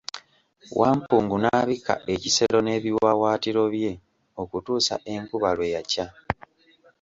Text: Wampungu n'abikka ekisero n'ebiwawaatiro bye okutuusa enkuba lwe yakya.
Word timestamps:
Wampungu 0.79 1.35
n'abikka 1.39 1.95
ekisero 2.13 2.57
n'ebiwawaatiro 2.61 3.63
bye 3.73 3.91
okutuusa 4.41 4.95
enkuba 5.13 5.49
lwe 5.57 5.67
yakya. 5.75 6.05